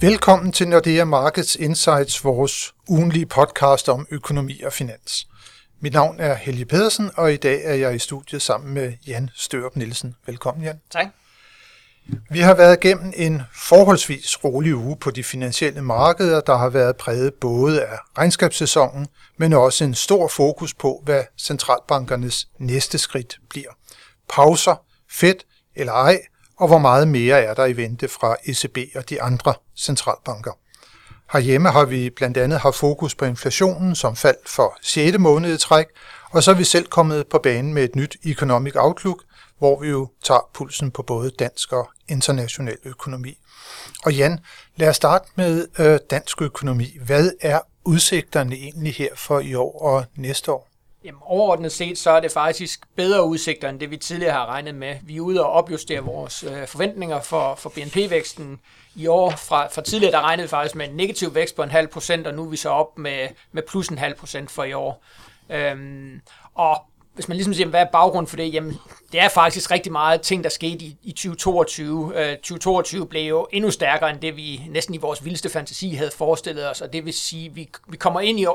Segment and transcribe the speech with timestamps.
[0.00, 5.28] Velkommen til Nordea Markets Insights, vores ugenlige podcast om økonomi og finans.
[5.80, 9.30] Mit navn er Helge Pedersen, og i dag er jeg i studiet sammen med Jan
[9.34, 10.14] Størup Nielsen.
[10.26, 10.80] Velkommen, Jan.
[10.90, 11.06] Tak.
[12.30, 16.96] Vi har været igennem en forholdsvis rolig uge på de finansielle markeder, der har været
[16.96, 19.06] præget både af regnskabssæsonen,
[19.36, 23.70] men også en stor fokus på, hvad centralbankernes næste skridt bliver.
[24.28, 25.46] Pauser, fedt
[25.76, 26.20] eller ej,
[26.58, 30.52] og hvor meget mere er der i vente fra ECB og de andre centralbanker.
[31.32, 35.18] Herhjemme har vi blandt andet haft fokus på inflationen, som faldt for 6.
[35.18, 35.86] måned i træk,
[36.30, 39.22] og så er vi selv kommet på banen med et nyt Economic Outlook,
[39.58, 43.38] hvor vi jo tager pulsen på både dansk og international økonomi.
[44.04, 44.40] Og Jan,
[44.76, 46.98] lad os starte med øh, dansk økonomi.
[47.06, 50.68] Hvad er udsigterne egentlig her for i år og næste år?
[51.04, 54.74] Jamen, overordnet set, så er det faktisk bedre udsigter, end det vi tidligere har regnet
[54.74, 54.96] med.
[55.02, 58.60] Vi er ude og opjustere vores øh, forventninger for, for BNP-væksten
[58.94, 59.30] i år.
[59.30, 62.26] Fra, fra tidligere, der regnede vi faktisk med en negativ vækst på en halv procent,
[62.26, 65.02] og nu er vi så op med, med plus en halv procent for i år.
[65.50, 66.20] Øhm,
[66.54, 66.84] og
[67.18, 68.78] hvis man ligesom siger, hvad er baggrunden for det, jamen
[69.12, 72.12] det er faktisk rigtig meget ting, der skete i, i 2022.
[72.16, 76.10] Øh, 2022 blev jo endnu stærkere end det, vi næsten i vores vildeste fantasi havde
[76.10, 78.46] forestillet os, og det vil sige, at vi, vi kommer ind i,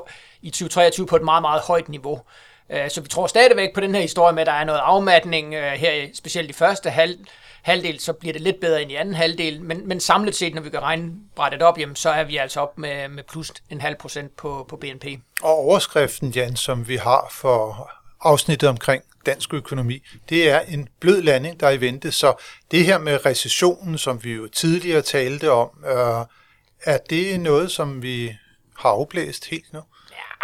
[0.41, 2.21] i 2023 på et meget, meget højt niveau.
[2.69, 5.53] Øh, så vi tror stadigvæk på den her historie med, at der er noget afmatning
[5.53, 7.17] øh, her, specielt i første halv,
[7.61, 10.61] halvdel, så bliver det lidt bedre end i anden halvdel, men, men samlet set, når
[10.61, 13.81] vi kan regne brættet op, jamen, så er vi altså op med, med plus en
[13.81, 15.05] halv procent på, på BNP.
[15.41, 17.89] Og overskriften, Jan, som vi har for
[18.23, 22.11] afsnittet omkring dansk økonomi, det er en blød landing, der er i vente.
[22.11, 22.33] Så
[22.71, 26.25] det her med recessionen, som vi jo tidligere talte om, øh,
[26.83, 28.35] er det noget, som vi
[28.77, 29.79] har afblæst helt nu?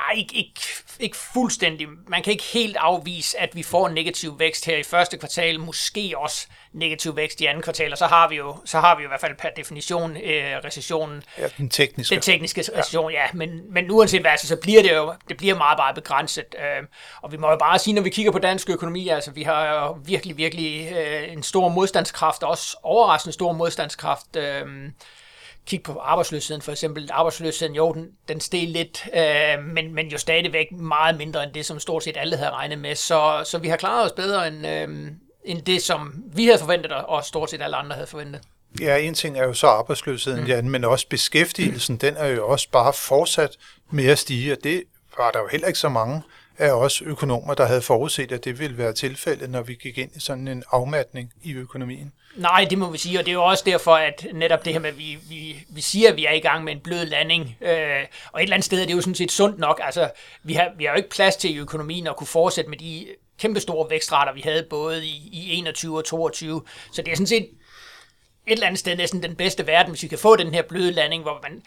[0.09, 0.61] Ja, ikke, ikke,
[0.99, 1.87] ikke fuldstændig.
[2.07, 5.59] Man kan ikke helt afvise, at vi får en negativ vækst her i første kvartal,
[5.59, 9.03] måske også negativ vækst i andet kvartal, og så har vi jo, så har vi
[9.03, 11.23] jo i hvert fald per definition øh, recessionen.
[11.37, 12.15] Ja, den tekniske.
[12.15, 13.21] Den tekniske recession, ja.
[13.21, 13.27] ja.
[13.33, 16.55] Men, men uanset hvad, så bliver det jo det bliver meget, meget begrænset.
[16.57, 16.87] Øh,
[17.21, 19.85] og vi må jo bare sige, når vi kigger på dansk økonomi, altså vi har
[19.85, 24.35] jo virkelig, virkelig øh, en stor modstandskraft, også overraskende stor modstandskraft.
[24.35, 24.65] Øh,
[25.69, 27.09] kig på arbejdsløsheden for eksempel.
[27.11, 31.65] Arbejdsløsheden, jo, den, den steg lidt, øh, men, men jo stadigvæk meget mindre end det,
[31.65, 32.95] som stort set alle havde regnet med.
[32.95, 35.11] Så, så vi har klaret os bedre end, øh,
[35.43, 38.41] end det, som vi havde forventet, og stort set alle andre havde forventet.
[38.79, 40.47] Ja, en ting er jo så arbejdsløsheden, mm.
[40.47, 43.57] Jan, men også beskæftigelsen, den er jo også bare fortsat
[43.91, 44.83] med at stige, og det
[45.17, 46.21] var der jo heller ikke så mange
[46.57, 50.11] af os økonomer, der havde forudset, at det ville være tilfældet, når vi gik ind
[50.15, 52.11] i sådan en afmatning i økonomien.
[52.35, 54.79] Nej, det må vi sige, og det er jo også derfor, at netop det her
[54.79, 57.57] med, at vi, vi, vi siger, at vi er i gang med en blød landing,
[57.61, 59.79] øh, og et eller andet sted er det jo sådan set sundt nok.
[59.83, 60.11] Altså,
[60.43, 63.07] vi har, vi har jo ikke plads til i økonomien at kunne fortsætte med de
[63.39, 66.61] kæmpestore vækstrater, vi havde både i, i 21 og 22.
[66.93, 67.49] Så det er sådan set
[68.47, 70.91] et eller andet sted næsten den bedste verden, hvis vi kan få den her bløde
[70.91, 71.61] landing, hvor man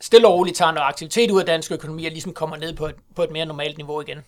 [0.00, 2.86] stille og roligt tager noget aktivitet ud af dansk økonomi og ligesom kommer ned på
[2.86, 4.18] et, på et mere normalt niveau igen.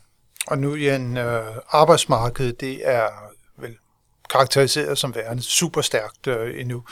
[0.47, 3.09] Og nu igen, øh, arbejdsmarkedet, det er
[3.57, 3.77] vel
[4.31, 6.85] karakteriseret som værende super stærkt øh, endnu.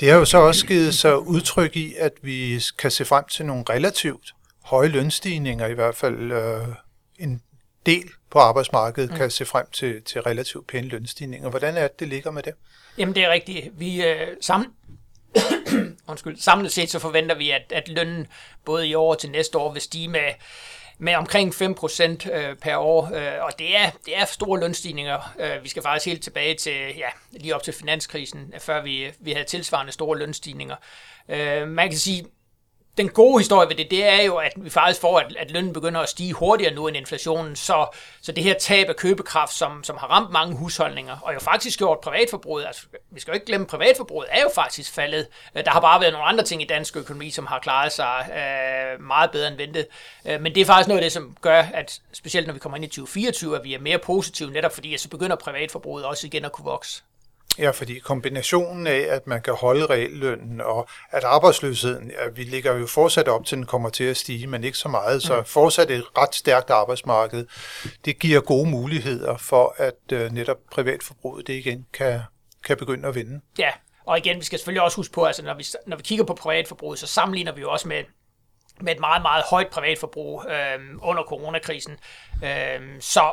[0.00, 3.46] Det har jo så også givet sig udtryk i, at vi kan se frem til
[3.46, 6.68] nogle relativt høje lønstigninger, i hvert fald øh,
[7.18, 7.42] en
[7.86, 9.16] del på arbejdsmarkedet mm.
[9.16, 11.50] kan se frem til, til relativt pæne lønstigninger.
[11.50, 12.52] Hvordan er det, det ligger med det?
[12.98, 13.80] Jamen det er rigtigt.
[13.80, 14.70] Vi øh, sammen,
[16.08, 18.26] undskyld, samlet set så forventer vi, at, at lønnen
[18.64, 20.30] både i år og til næste år vil stige med,
[20.98, 25.34] med omkring 5% øh, per år, øh, og det er, det er store lønstigninger.
[25.40, 29.32] Øh, vi skal faktisk helt tilbage til, ja, lige op til finanskrisen, før vi, vi
[29.32, 30.76] havde tilsvarende store lønstigninger.
[31.28, 32.24] Øh, man kan sige,
[32.98, 35.72] den gode historie ved det, det er jo, at vi faktisk får, at, at lønnen
[35.72, 37.56] begynder at stige hurtigere nu end inflationen.
[37.56, 37.86] Så,
[38.22, 41.78] så det her tab af købekraft, som, som har ramt mange husholdninger, og jo faktisk
[41.78, 45.26] gjort privatforbruget, altså vi skal jo ikke glemme, privatforbruget er jo faktisk faldet.
[45.56, 48.30] Øh, der har bare været nogle andre ting i dansk økonomi, som har klaret sig
[48.30, 49.86] øh, meget bedre end ventet.
[50.24, 52.76] Øh, men det er faktisk noget af det, som gør, at specielt når vi kommer
[52.76, 56.26] ind i 2024, at vi er mere positive, netop fordi at så begynder privatforbruget også
[56.26, 57.02] igen at kunne vokse.
[57.58, 62.74] Ja, fordi kombinationen af, at man kan holde reallønnen, og at arbejdsløsheden, ja, vi ligger
[62.74, 65.44] jo fortsat op til, den kommer til at stige, men ikke så meget, så mm.
[65.44, 67.46] fortsat et ret stærkt arbejdsmarked,
[68.04, 72.20] det giver gode muligheder for, at uh, netop privatforbruget det igen kan,
[72.64, 73.40] kan begynde at vinde.
[73.58, 73.70] Ja,
[74.06, 76.34] og igen, vi skal selvfølgelig også huske på, altså når vi, når vi kigger på
[76.34, 78.04] privatforbruget, så sammenligner vi jo også med,
[78.80, 81.96] med et meget, meget højt privatforbrug øh, under coronakrisen.
[82.44, 83.32] Øh, så,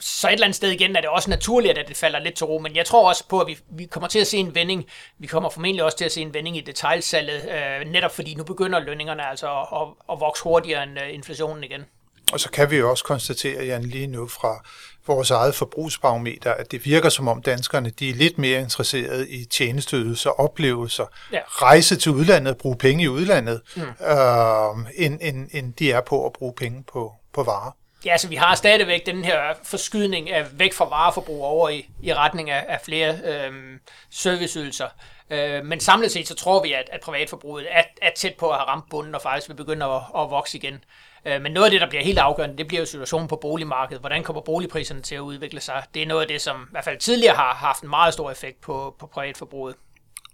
[0.00, 2.46] så et eller andet sted igen er det også naturligt, at det falder lidt til
[2.46, 4.86] ro, men jeg tror også på, at vi, vi kommer til at se en vending.
[5.18, 8.44] Vi kommer formentlig også til at se en vending i detaljsalget, øh, netop fordi nu
[8.44, 11.84] begynder lønningerne altså at, at, at vokse hurtigere end øh, inflationen igen.
[12.32, 14.64] Og så kan vi jo også konstatere, Jan, lige nu fra
[15.06, 19.44] vores eget forbrugsbarometer, at det virker som om danskerne de er lidt mere interesserede i
[19.44, 21.40] tjenesteydelser, oplevelser, ja.
[21.46, 23.82] rejse til udlandet bruge penge i udlandet, mm.
[23.82, 27.76] øh, end, end, end de er på at bruge penge på, på varer.
[28.04, 32.14] Ja, altså vi har stadigvæk den her forskydning af væk fra vareforbrug over i, i
[32.14, 33.80] retning af, af flere øhm,
[34.10, 34.88] serviceydelser.
[35.30, 38.56] Øh, men samlet set så tror vi, at, at privatforbruget er, er tæt på at
[38.56, 40.84] have ramt bunden og faktisk vil begynde at, at vokse igen.
[41.24, 44.00] Øh, men noget af det, der bliver helt afgørende, det bliver jo situationen på boligmarkedet.
[44.00, 45.82] Hvordan kommer boligpriserne til at udvikle sig?
[45.94, 48.30] Det er noget af det, som i hvert fald tidligere har haft en meget stor
[48.30, 49.76] effekt på, på privatforbruget.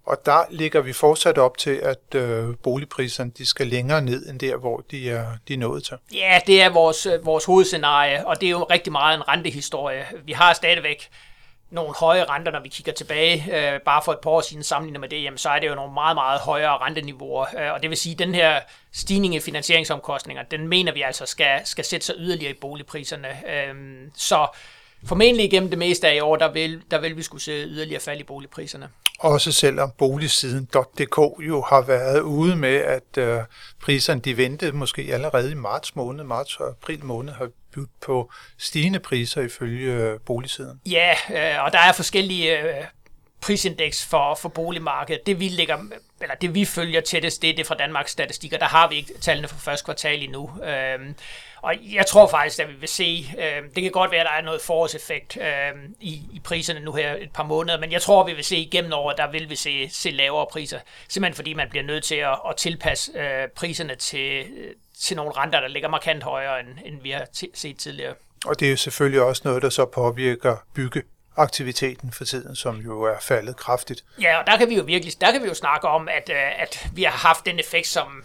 [0.06, 4.41] Og der ligger vi fortsat op til, at øh, boligpriserne de skal længere ned end
[4.41, 5.97] der, hvor de er, de er nået til.
[6.14, 10.06] Ja, det er vores, øh, vores hovedscenarie, og det er jo rigtig meget en rentehistorie.
[10.25, 11.11] Vi har stadigvæk
[11.70, 13.44] nogle høje renter, når vi kigger tilbage.
[13.52, 15.75] Øh, bare for et par år siden sammenlignet med det, jamen, så er det jo
[15.75, 17.46] nogle meget, meget højere renteniveauer.
[17.58, 18.61] Øh, og det vil sige, at den her
[18.93, 23.29] stigning i finansieringsomkostninger, den mener vi altså skal, skal sætte sig yderligere i boligpriserne.
[23.29, 23.75] Øh,
[24.17, 24.46] så
[25.05, 28.00] formentlig igennem det meste af i år, der vil, der vil vi skulle se yderligere
[28.00, 28.88] fald i boligpriserne.
[29.20, 33.38] Også selvom boligsiden.dk jo har været ude med, at øh,
[33.82, 38.32] priserne de ventede måske allerede i marts måned, marts og april måned, har budt på
[38.58, 40.81] stigende priser ifølge øh, boligsiden.
[40.87, 42.85] Ja, øh, og der er forskellige øh,
[43.41, 45.27] prisindeks for, for boligmarkedet.
[45.27, 45.79] Det vi, ligger,
[46.21, 48.59] eller det vi følger tættest, det er det fra Danmarks statistikker.
[48.59, 50.51] Der har vi ikke tallene for første kvartal endnu.
[50.65, 51.15] Øhm,
[51.63, 54.33] og jeg tror faktisk, at vi vil se, øh, det kan godt være, at der
[54.33, 58.27] er noget forårseffekt øh, i, i priserne nu her et par måneder, men jeg tror,
[58.27, 60.79] vi vil se igennem året, der vil vi se, se lavere priser,
[61.09, 65.33] simpelthen fordi man bliver nødt til at, at tilpasse øh, priserne til, øh, til nogle
[65.33, 68.15] renter, der ligger markant højere, end, end vi har set tidligere.
[68.47, 71.03] Og det er jo selvfølgelig også noget, der så påvirker bygge
[71.37, 74.05] aktiviteten for tiden, som jo er faldet kraftigt.
[74.21, 76.62] Ja, og der kan vi jo virkelig, der kan vi jo snakke om, at, øh,
[76.62, 78.25] at vi har haft den effekt, som,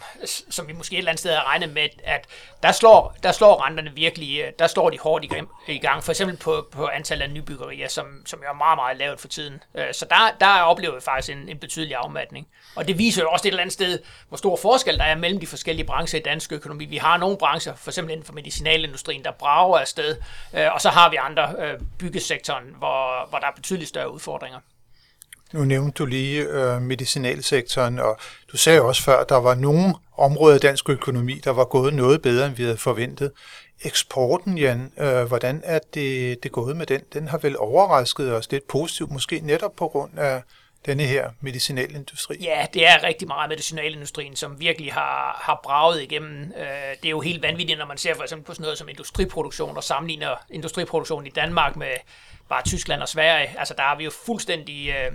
[0.50, 2.26] som vi måske et eller andet sted har regnet med, at
[2.62, 5.24] der slår, der slår renterne virkelig, øh, der står de hårdt
[5.68, 9.20] i gang, for eksempel på, på antallet af nybyggerier, som, som er meget, meget lavt
[9.20, 9.62] for tiden.
[9.74, 12.46] Øh, så der, der oplever vi faktisk en, en betydelig afmatning.
[12.76, 13.98] Og det viser jo også et eller andet sted,
[14.28, 16.84] hvor stor forskel der er mellem de forskellige brancher i dansk økonomi.
[16.84, 20.16] Vi har nogle brancher, for eksempel inden for medicinalindustrien, der brager afsted,
[20.52, 21.54] og så har vi andre
[21.98, 24.58] byggesektoren, hvor hvor, hvor der er betydeligt større udfordringer.
[25.52, 28.18] Nu nævnte du lige øh, medicinalsektoren, og
[28.52, 31.94] du sagde også før, at der var nogle områder af dansk økonomi, der var gået
[31.94, 33.32] noget bedre, end vi havde forventet.
[33.84, 37.00] Eksporten, Jan, øh, hvordan er det, det gået med den?
[37.12, 40.42] Den har vel overrasket os lidt positivt, måske netop på grund af
[40.86, 42.36] denne her medicinalindustri?
[42.40, 46.52] Ja, det er rigtig meget medicinalindustrien, som virkelig har, har braget igennem.
[46.56, 48.88] Øh, det er jo helt vanvittigt, når man ser for eksempel på sådan noget som
[48.88, 51.92] industriproduktion og sammenligner industriproduktion i Danmark med
[52.48, 53.58] var Tyskland og Sverige.
[53.58, 55.12] Altså der har vi jo fuldstændig øh,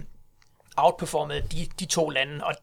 [0.77, 2.55] outperformet de, de to lande, og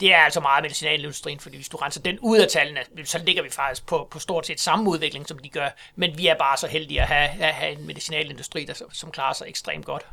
[0.00, 3.42] det er altså meget medicinalindustrien, fordi hvis du renser den ud af tallene, så ligger
[3.42, 6.56] vi faktisk på, på stort set samme udvikling, som de gør, men vi er bare
[6.56, 10.06] så heldige at have, at have en medicinalindustri, der, som klarer sig ekstremt godt.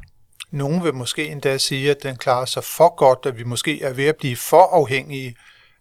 [0.52, 3.94] Nogle vil måske endda sige, at den klarer sig for godt, at vi måske er
[3.94, 5.36] ved at blive for afhængige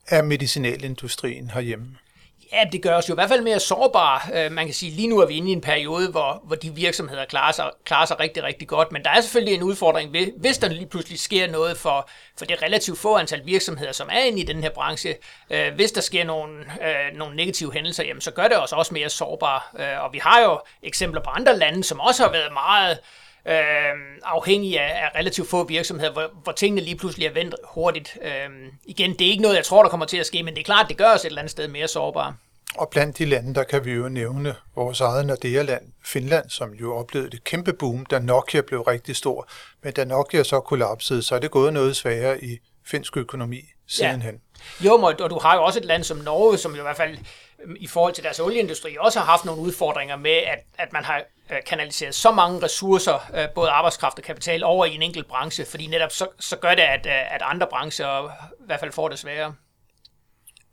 [0.06, 1.96] af medicinalindustrien herhjemme.
[2.52, 4.20] Ja, det gør os jo i hvert fald mere sårbare.
[4.34, 6.74] Øh, man kan sige, lige nu er vi inde i en periode, hvor, hvor de
[6.74, 8.92] virksomheder klarer sig, klarer sig rigtig, rigtig godt.
[8.92, 12.08] Men der er selvfølgelig en udfordring, ved, hvis der lige pludselig sker noget for,
[12.38, 15.14] for det relativt få antal virksomheder, som er inde i den her branche.
[15.50, 18.94] Øh, hvis der sker nogle, øh, nogle negative hændelser, jamen, så gør det os også
[18.94, 19.60] mere sårbare.
[20.00, 22.98] og vi har jo eksempler på andre lande, som også har været meget
[23.48, 28.18] øh, afhængig af, af relativt få virksomheder, hvor, hvor tingene lige pludselig er vendt hurtigt.
[28.22, 28.50] Øh,
[28.84, 30.64] igen, det er ikke noget, jeg tror, der kommer til at ske, men det er
[30.64, 32.34] klart, det gør os et eller andet sted mere sårbare.
[32.74, 36.96] Og blandt de lande, der kan vi jo nævne vores eget Nordea-land, Finland, som jo
[36.96, 39.48] oplevede et kæmpe boom, da Nokia blev rigtig stor.
[39.82, 44.40] Men da Nokia så kollapsede, så er det gået noget sværere i finsk økonomi sidenhen.
[44.82, 44.86] Ja.
[44.86, 47.18] Jo, og du har jo også et land som Norge, som jo i hvert fald
[47.76, 51.22] i forhold til deres olieindustri også har haft nogle udfordringer med, at, at man har
[51.50, 55.64] øh, kanaliseret så mange ressourcer, øh, både arbejdskraft og kapital, over i en enkelt branche,
[55.64, 58.28] fordi netop så, så gør det, at, øh, at andre brancher
[58.60, 59.54] i hvert fald får det sværere.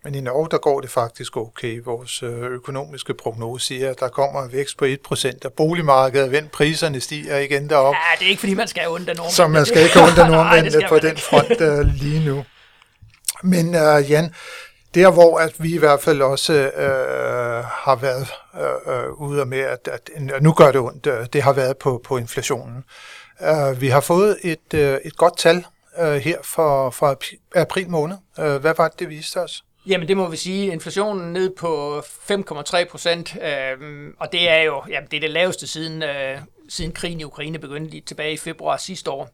[0.04, 1.82] Men i Norge, der går det faktisk okay.
[1.86, 7.02] Vores økonomiske prognose siger, at der kommer en vækst på 1%, og boligmarkedet vendt, priserne
[7.02, 7.94] stiger igen derop.
[7.94, 9.34] Ja, det er ikke fordi, man skal undre nordmænd.
[9.34, 12.46] Så man skal ikke undre nordmændene på den front uh, lige nu.
[13.44, 14.34] Men uh, Jan,
[14.96, 19.60] der hvor at vi i hvert fald også øh, har været øh, øh ude med,
[19.60, 20.10] at, at
[20.42, 22.84] nu gør det ondt, øh, det har været på, på inflationen.
[23.42, 25.66] Uh, vi har fået et, øh, et godt tal
[26.02, 27.20] uh, her for, for
[27.56, 28.16] april måned.
[28.38, 29.64] Uh, hvad var det, det viste os?
[29.88, 34.84] Jamen det må vi sige, inflationen ned på 5,3 procent, øh, og det er jo
[34.90, 36.38] jamen, det, er det laveste siden, øh,
[36.70, 39.30] siden krigen i Ukraine begyndte tilbage i februar sidste år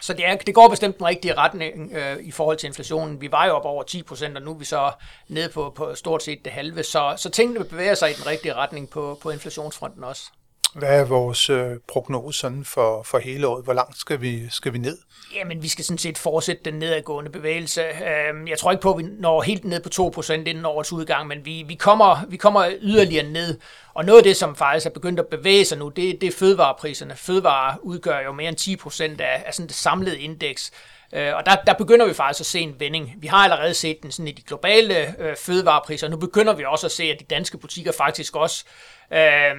[0.00, 3.20] så det, er, det går bestemt den rigtige retning øh, i forhold til inflationen.
[3.20, 4.92] Vi var jo op over 10 procent, og nu er vi så
[5.28, 6.82] nede på, på stort set det halve.
[6.82, 10.30] Så, så tingene bevæger sig i den rigtige retning på, på inflationsfronten også.
[10.74, 13.64] Hvad er vores øh, prognose sådan for, for hele året?
[13.64, 14.98] Hvor langt skal vi, skal vi ned?
[15.34, 17.82] Jamen, vi skal sådan set fortsætte den nedadgående bevægelse.
[17.82, 21.26] Øhm, jeg tror ikke på, at vi når helt ned på 2% inden årets udgang,
[21.26, 23.58] men vi, vi, kommer, vi kommer yderligere ned.
[23.94, 26.32] Og noget af det, som faktisk er begyndt at bevæge sig nu, det, det er
[26.38, 27.16] fødevarepriserne.
[27.16, 30.72] Fødevarer udgør jo mere end 10% af, af sådan det samlede indeks.
[31.12, 33.14] Øh, og der, der begynder vi faktisk at se en vending.
[33.18, 36.08] Vi har allerede set den sådan i de globale øh, fødevarepriser.
[36.08, 38.64] Nu begynder vi også at se, at de danske butikker faktisk også
[39.12, 39.54] øh,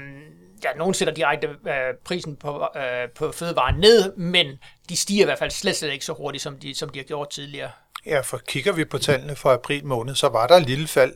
[0.64, 1.74] ja, nogen sætter direkte øh,
[2.06, 4.48] prisen på, øh, på fødevarer ned, men
[4.90, 7.04] de stiger i hvert fald slet, slet ikke så hurtigt, som de, som de har
[7.04, 7.72] gjort tidligere.
[8.06, 11.14] Ja, for kigger vi på tallene for april måned, så var der et lille fald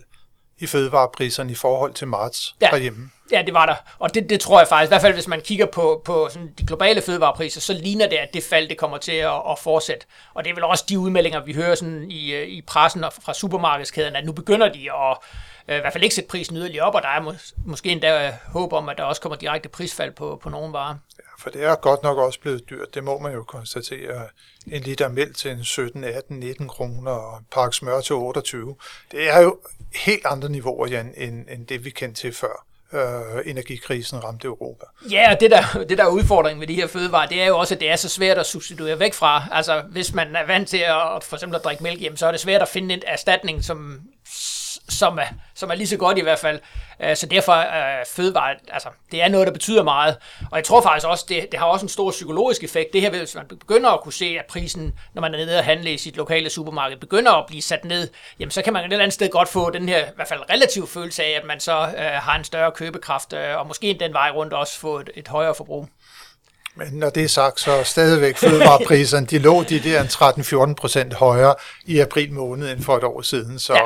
[0.59, 2.69] i fødevarepriserne i forhold til marts ja.
[2.71, 3.09] herhjemme.
[3.31, 3.75] Ja, det var der.
[3.99, 6.53] Og det, det tror jeg faktisk, i hvert fald hvis man kigger på, på sådan
[6.57, 10.05] de globale fødevarepriser, så ligner det, at det fald det kommer til at, at fortsætte.
[10.33, 13.13] Og det er vel også de udmeldinger, vi hører sådan i, øh, i pressen og
[13.13, 15.17] fra supermarkedskæden, at nu begynder de at
[15.67, 18.27] øh, i hvert fald ikke sætte prisen yderligere op, og der er mås- måske endda
[18.27, 20.95] øh, håb om, at der også kommer direkte prisfald på, på nogle varer.
[21.19, 24.27] Ja, for det er godt nok også blevet dyrt, det må man jo konstatere.
[24.67, 28.75] En liter mælk til en 17, 18, 19 kroner, og en pakke smør til 28.
[29.11, 29.59] Det er jo
[29.95, 34.85] helt andre niveauer, Jan, end, end det vi kendte til før øh, energikrisen ramte Europa.
[35.11, 37.57] Ja, og det der, det der er udfordringen ved de her fødevarer, det er jo
[37.57, 39.43] også, at det er så svært at substituere væk fra.
[39.51, 42.31] Altså, hvis man er vant til at for eksempel at drikke mælk hjem, så er
[42.31, 43.99] det svært at finde en erstatning, som
[44.89, 45.25] som er,
[45.55, 46.59] som er lige så godt i hvert fald.
[47.03, 50.17] Øh, så derfor er øh, fødevare, altså, det er noget, der betyder meget.
[50.51, 52.93] Og jeg tror faktisk også, det, det har også en stor psykologisk effekt.
[52.93, 55.65] Det her, hvis man begynder at kunne se, at prisen, når man er nede og
[55.65, 58.09] handle i sit lokale supermarked, begynder at blive sat ned,
[58.39, 60.49] jamen så kan man et eller andet sted godt få den her, i hvert fald
[60.49, 64.13] relativ følelse af, at man så øh, har en større købekraft, øh, og måske den
[64.13, 65.89] vej rundt også få et, et højere forbrug.
[66.75, 70.03] Men når det er sagt, så stadigvæk fødevarepriserne, de lå de der
[70.69, 73.59] 13-14 procent højere i april måned end for et år siden.
[73.59, 73.81] Så ja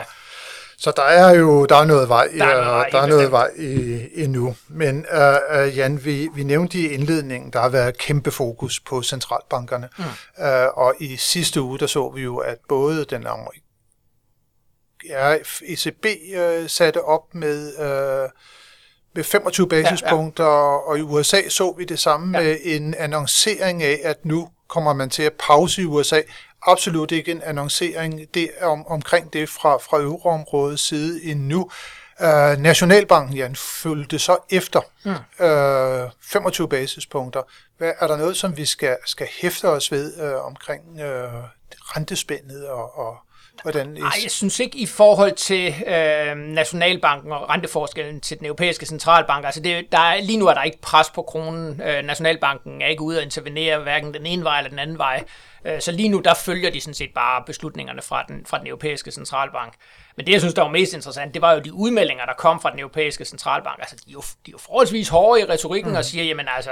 [0.80, 3.50] så der er jo der er noget vej, der er, noget, der er noget vej
[3.58, 4.56] i, endnu.
[4.68, 9.90] Men uh, Jan, vi, vi nævnte i indledningen, der har været kæmpe fokus på centralbankerne.
[9.98, 10.04] Mm.
[10.38, 13.28] Uh, og i sidste uge, der så vi jo, at både den
[15.10, 15.36] ja,
[15.68, 16.06] ECB
[16.38, 18.30] uh, satte op med, uh,
[19.16, 20.90] med 25 basispunkter, ja, ja.
[20.90, 22.44] og i USA så vi det samme ja.
[22.44, 26.22] med en annoncering af, at nu kommer man til at pause i USA
[26.68, 31.72] absolut ikke en annoncering det om, omkring det fra, fra euroområdets side endnu.
[32.20, 35.12] Uh, Nationalbanken, Jan, følte så efter mm.
[35.12, 37.42] uh, 25 basispunkter.
[37.78, 42.68] Hvad, er der noget, som vi skal, skal hæfte os ved uh, omkring uh, rentespændet
[42.68, 43.18] og, og
[43.62, 43.88] hvordan?
[43.88, 49.46] Nej, jeg synes ikke i forhold til uh, Nationalbanken og renteforskellen til den europæiske centralbank.
[49.46, 51.70] Altså det, der er, lige nu er der ikke pres på kronen.
[51.70, 55.24] Uh, Nationalbanken er ikke ude at intervenere hverken den ene vej eller den anden vej.
[55.66, 58.68] Øh, så lige nu, der følger de sådan set bare beslutningerne fra den, fra den
[58.68, 59.74] europæiske centralbank.
[60.16, 62.62] Men det, jeg synes, der var mest interessant, det var jo de udmeldinger, der kom
[62.62, 63.80] fra den europæiske centralbank.
[63.80, 65.98] Altså, de er jo, de er jo forholdsvis hårde i retorikken mm.
[65.98, 66.72] og siger, jamen altså,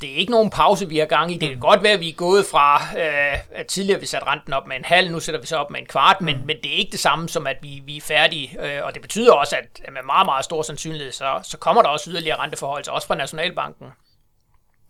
[0.00, 1.34] det er ikke nogen pause, vi har gang i.
[1.34, 1.60] Det kan mm.
[1.60, 4.76] godt være, at vi er gået fra, øh, at tidligere vi satte renten op med
[4.76, 6.46] en halv, nu sætter vi så op med en kvart, men, mm.
[6.46, 8.56] men det er ikke det samme som, at vi, vi er færdige.
[8.62, 11.88] Øh, og det betyder også, at med meget, meget stor sandsynlighed, så, så kommer der
[11.88, 13.86] også yderligere renteforhold, også fra Nationalbanken.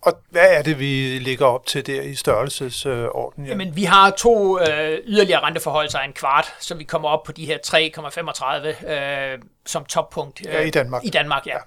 [0.03, 3.45] Og hvad er det, vi ligger op til der i størrelsesorden?
[3.45, 3.51] Ja?
[3.51, 7.33] Jamen, vi har to øh, yderligere renteforhold, så en kvart, så vi kommer op på
[7.33, 7.59] de her
[8.87, 10.47] 3,35 øh, som toppunkt.
[10.47, 11.05] Øh, ja, i Danmark.
[11.05, 11.53] I Danmark, ja.
[11.53, 11.59] ja.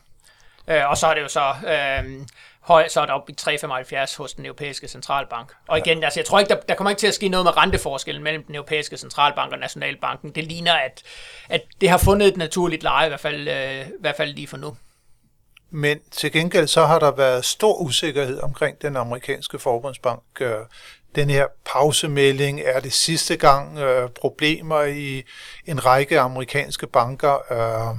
[0.68, 1.54] Øh, og så er det jo så...
[1.68, 2.26] Øh,
[2.64, 5.54] høj, så er det op i 3,75 hos den europæiske centralbank.
[5.68, 6.06] Og igen, ja.
[6.06, 8.44] altså, jeg tror ikke, der, der kommer ikke til at ske noget med renteforskellen mellem
[8.44, 10.32] den europæiske centralbank og nationalbanken.
[10.32, 11.04] Det ligner, at,
[11.50, 14.48] at det har fundet et naturligt leje, i hvert fald, øh, i hvert fald lige
[14.48, 14.78] for nu.
[15.70, 20.22] Men til gengæld så har der været stor usikkerhed omkring den amerikanske forbundsbank.
[20.40, 20.56] Øh,
[21.16, 25.24] den her pausemelding er det sidste gang øh, problemer i
[25.66, 27.52] en række amerikanske banker.
[27.52, 27.98] Øh,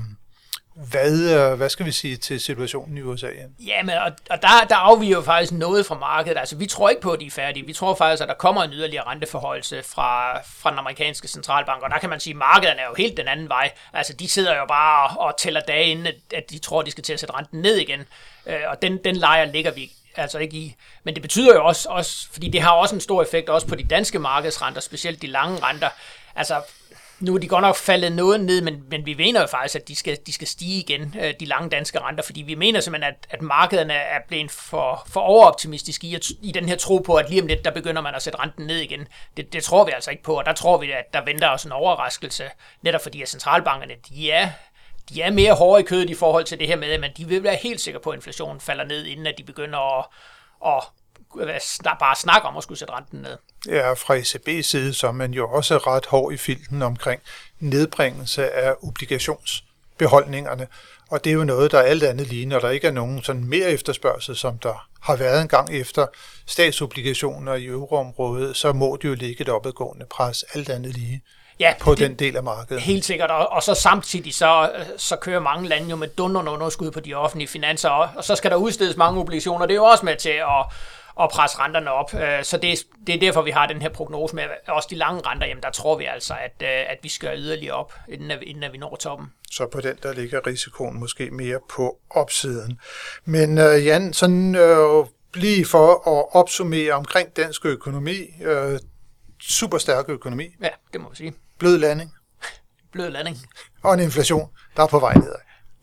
[0.74, 3.30] hvad, øh, hvad skal vi sige til situationen i USA?
[3.58, 6.38] Ja, men og, og der, der afviger jo faktisk noget fra markedet.
[6.38, 7.66] Altså, vi tror ikke på, at de er færdige.
[7.66, 11.82] Vi tror faktisk, at der kommer en yderligere renteforholdelse fra, fra den amerikanske centralbank.
[11.82, 13.70] Og der kan man sige, at markedet er jo helt den anden vej.
[13.92, 16.86] Altså, de sidder jo bare og, og tæller dage inden, at, at de tror, at
[16.86, 18.00] de skal til at sætte renten ned igen.
[18.46, 20.76] Øh, og den, den lejer ligger vi altså ikke i.
[21.04, 23.74] Men det betyder jo også, også, fordi det har også en stor effekt også på
[23.74, 25.88] de danske markedsrenter, specielt de lange renter.
[26.36, 26.62] Altså,
[27.20, 29.88] nu er de godt nok faldet noget ned, men, men vi mener jo faktisk, at
[29.88, 33.14] de skal, de skal stige igen, øh, de lange danske renter, fordi vi mener simpelthen,
[33.14, 37.30] at, at markederne er blevet for, for overoptimistiske i, i den her tro på, at
[37.30, 39.08] lige om lidt, der begynder man at sætte renten ned igen.
[39.36, 41.64] Det, det tror vi altså ikke på, og der tror vi, at der venter os
[41.64, 42.44] en overraskelse,
[42.82, 44.48] netop fordi at centralbankerne, de er,
[45.08, 47.42] de er mere hårde i kødet i forhold til det her med, men de vil
[47.42, 50.06] være helt sikre på, at inflationen falder ned, inden at de begynder at,
[50.66, 50.82] at
[52.00, 53.36] bare snakke om at skulle sætte renten ned.
[53.68, 57.20] Ja, fra ECB's side, så er man jo også ret hård i filten omkring
[57.60, 60.66] nedbringelse af obligationsbeholdningerne.
[61.10, 63.22] Og det er jo noget, der er alt andet lige, når der ikke er nogen
[63.22, 66.06] sådan mere efterspørgsel, som der har været en gang efter
[66.46, 71.22] statsobligationer i euroområdet, så må det jo ligge et opadgående pres alt andet lige
[71.60, 72.82] ja, på det, den del af markedet.
[72.82, 76.90] Helt sikkert, og, og så samtidig så, så kører mange lande jo med dunderne underskud
[76.90, 79.66] på de offentlige finanser, og, og så skal der udstedes mange obligationer.
[79.66, 80.66] Det er jo også med til at,
[81.20, 82.14] at presse renterne op.
[82.14, 85.20] Øh, så det, det er derfor, vi har den her prognose med også de lange
[85.26, 85.46] renter.
[85.46, 88.62] Jamen, der tror vi altså, at, øh, at vi skal yderligere op, inden, at, inden
[88.62, 89.32] at vi når toppen.
[89.50, 92.80] Så på den, der ligger risikoen måske mere på opsiden.
[93.24, 98.78] Men uh, Jan, sådan uh, lige for at opsummere omkring dansk økonomi, uh,
[99.40, 100.48] super stærk økonomi.
[100.62, 101.34] Ja, det må vi sige.
[101.58, 102.14] Blød landing.
[102.92, 103.36] Blød landing.
[103.82, 105.34] Og en inflation, der er på vej nedad.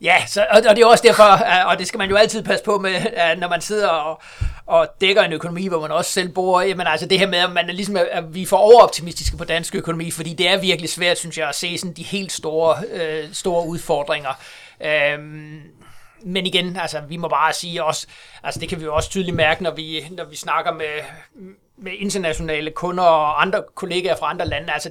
[0.02, 1.24] Ja, så, og, og det er også derfor,
[1.70, 2.92] og det skal man jo altid passe på med,
[3.36, 4.22] når man sidder og,
[4.66, 6.60] og dækker en økonomi, hvor man også selv bor.
[6.60, 9.44] Jamen altså det her med, at, man er ligesom, at vi er for overoptimistiske på
[9.44, 12.76] dansk økonomi, fordi det er virkelig svært, synes jeg, at se sådan de helt store,
[12.92, 14.30] øh, store udfordringer.
[14.80, 15.60] Øhm,
[16.24, 18.06] men igen, altså, vi må bare sige også,
[18.42, 21.02] altså det kan vi jo også tydeligt mærke, når vi, når vi snakker med,
[21.78, 24.72] med internationale kunder og andre kollegaer fra andre lande.
[24.72, 24.90] Altså,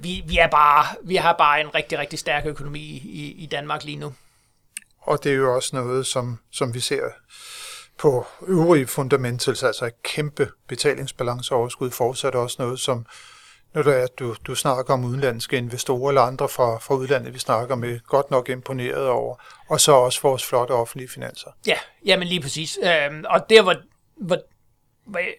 [0.00, 3.84] vi, vi, er bare, vi har bare en rigtig, rigtig stærk økonomi i, i Danmark
[3.84, 4.14] lige nu.
[5.00, 7.02] Og det er jo også noget, som, som vi ser
[7.98, 13.06] på øvrige fundamentals, altså et kæmpe betalingsbalanceoverskud, fortsat også noget, som
[13.74, 17.38] når du, er, du, du snakker om udenlandske investorer eller andre fra, fra udlandet, vi
[17.38, 19.36] snakker med, godt nok imponeret over,
[19.68, 21.50] og så også vores flotte offentlige finanser.
[21.66, 22.78] Ja, jamen lige præcis.
[22.82, 23.74] Øhm, og der, hvor,
[24.16, 24.38] hvor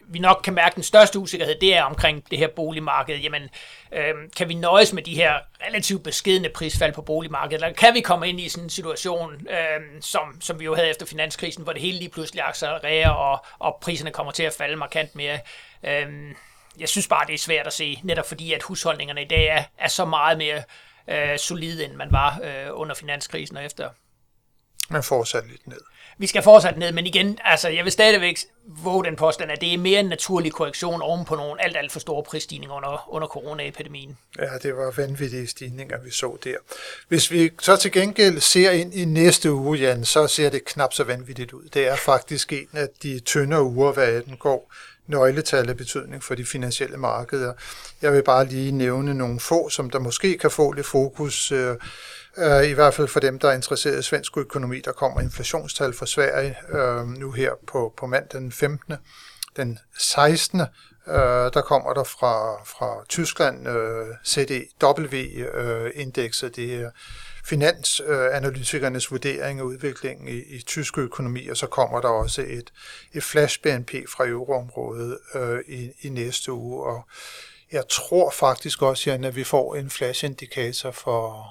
[0.07, 3.17] vi nok kan mærke den største usikkerhed, det er omkring det her boligmarked.
[3.17, 3.49] Jamen,
[3.91, 5.33] øh, kan vi nøjes med de her
[5.67, 10.01] relativt beskedende prisfald på boligmarkedet, eller kan vi komme ind i sådan en situation, øh,
[10.01, 13.77] som, som vi jo havde efter finanskrisen, hvor det hele lige pludselig accelererer, og, og
[13.81, 15.39] priserne kommer til at falde markant mere.
[15.83, 16.07] Øh,
[16.79, 19.63] jeg synes bare, det er svært at se, netop fordi, at husholdningerne i dag er,
[19.77, 20.63] er så meget mere
[21.07, 23.89] øh, solide, end man var øh, under finanskrisen og efter.
[24.89, 25.81] Men fortsat lidt ned
[26.17, 28.37] vi skal fortsat ned, men igen, altså, jeg vil stadigvæk
[28.83, 31.91] våge den påstand, at det er mere en naturlig korrektion oven på nogle alt, alt
[31.91, 34.17] for store prisstigninger under, under coronaepidemien.
[34.39, 36.55] Ja, det var vanvittige stigninger, vi så der.
[37.07, 40.93] Hvis vi så til gengæld ser ind i næste uge, Jan, så ser det knap
[40.93, 41.63] så vanvittigt ud.
[41.73, 44.73] Det er faktisk en af de tyndere uger, hvad den går
[45.07, 47.53] nøgletal af betydning for de finansielle markeder.
[48.01, 51.51] Jeg vil bare lige nævne nogle få, som der måske kan få lidt fokus.
[51.51, 51.75] Øh,
[52.37, 55.93] Øh, I hvert fald for dem, der er interesseret i svensk økonomi, der kommer inflationstal
[55.93, 58.93] fra Sverige øh, nu her på, på mandag den 15.
[59.57, 60.59] Den 16.
[60.59, 60.67] Øh,
[61.53, 66.91] der kommer der fra, fra Tyskland øh, CDW-indekset, øh, det er
[67.45, 72.73] finansanalytikernes vurdering af udviklingen i, i tysk økonomi, og så kommer der også et,
[73.13, 77.07] et flash-BNP fra euroområdet øh, i, i næste uge, og
[77.71, 81.47] jeg tror faktisk også, Jan, at vi får en flash-indikator for,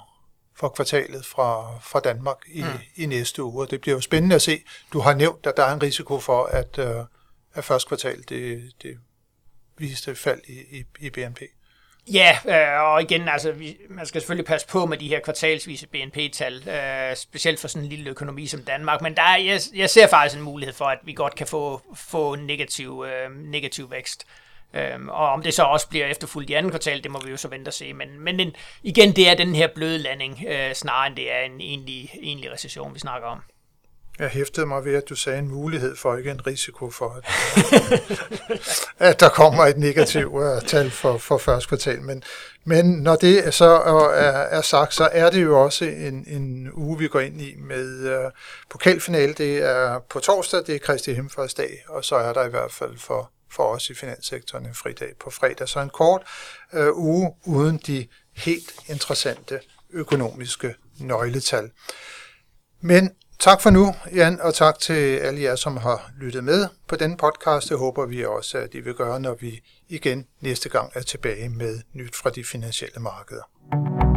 [0.59, 2.67] for kvartalet fra, fra Danmark i, mm.
[2.95, 3.63] i næste uge.
[3.63, 4.63] Og det bliver jo spændende at se.
[4.93, 7.05] Du har nævnt, at der er en risiko for, at, uh,
[7.53, 8.97] at første kvartal det, det
[9.77, 11.41] viste fald i, i, i BNP.
[12.13, 15.87] Ja, øh, og igen, altså, vi, man skal selvfølgelig passe på med de her kvartalsvise
[15.87, 19.89] BNP-tal, øh, specielt for sådan en lille økonomi som Danmark, men der er, jeg, jeg
[19.89, 24.25] ser faktisk en mulighed for, at vi godt kan få, få negativ, øh, negativ vækst.
[24.73, 27.37] Øhm, og om det så også bliver efterfulgt i anden kvartal, det må vi jo
[27.37, 27.93] så vente og se.
[27.93, 31.39] Men, men den, igen, det er den her bløde landing, øh, snarere end det er
[31.39, 33.39] en egentlig, egentlig recession, vi snakker om.
[34.19, 37.23] Jeg hæftede mig ved, at du sagde en mulighed for, ikke en risiko for, at,
[39.09, 42.01] at der kommer et negativt uh, tal for, for første kvartal.
[42.01, 42.23] Men,
[42.63, 46.97] men når det så er, er sagt, så er det jo også en, en uge,
[46.97, 48.31] vi går ind i med uh,
[48.69, 49.33] pokalfinale.
[49.33, 52.97] Det er på torsdag, det er Kristi Himmelfartsdag, og så er der i hvert fald
[52.97, 55.69] for for os i finanssektoren en fridag på fredag.
[55.69, 56.21] Så en kort
[56.73, 61.71] øh, uge uden de helt interessante økonomiske nøgletal.
[62.81, 66.95] Men tak for nu, Jan, og tak til alle jer, som har lyttet med på
[66.95, 67.69] denne podcast.
[67.69, 71.49] Det håber vi også, at I vil gøre, når vi igen næste gang er tilbage
[71.49, 74.16] med nyt fra de finansielle markeder.